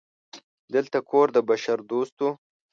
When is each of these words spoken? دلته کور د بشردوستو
دلته 0.73 0.97
کور 1.09 1.27
د 1.35 1.37
بشردوستو 1.49 2.27